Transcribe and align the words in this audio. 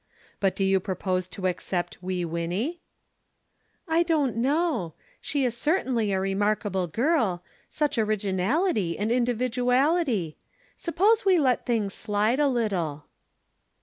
"But 0.39 0.55
do 0.55 0.63
you 0.63 0.79
propose 0.79 1.27
to 1.27 1.45
accept 1.45 2.01
Wee 2.01 2.25
Winnie?" 2.25 2.81
"I 3.87 4.01
don't 4.01 4.35
know 4.35 4.95
she 5.21 5.45
is 5.45 5.55
certainly 5.55 6.11
a 6.11 6.19
remarkable 6.19 6.87
girl. 6.87 7.43
Such 7.69 7.99
originality 7.99 8.97
and 8.97 9.11
individuality! 9.11 10.37
Suppose 10.75 11.23
we 11.23 11.37
let 11.37 11.67
things 11.67 11.93
slide 11.93 12.39
a 12.39 12.47
little." 12.47 13.05